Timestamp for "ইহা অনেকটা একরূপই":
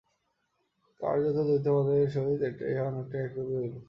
2.71-3.55